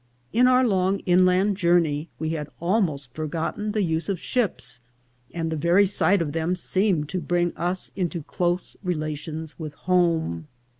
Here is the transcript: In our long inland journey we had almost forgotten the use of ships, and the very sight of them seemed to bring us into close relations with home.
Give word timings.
In 0.33 0.47
our 0.47 0.65
long 0.65 0.97
inland 1.01 1.57
journey 1.57 2.09
we 2.17 2.29
had 2.29 2.49
almost 2.59 3.13
forgotten 3.13 3.71
the 3.71 3.83
use 3.83 4.09
of 4.09 4.19
ships, 4.19 4.79
and 5.31 5.51
the 5.51 5.55
very 5.55 5.85
sight 5.85 6.23
of 6.23 6.31
them 6.31 6.55
seemed 6.55 7.07
to 7.09 7.21
bring 7.21 7.55
us 7.55 7.91
into 7.95 8.23
close 8.23 8.75
relations 8.81 9.59
with 9.59 9.75
home. 9.85 10.47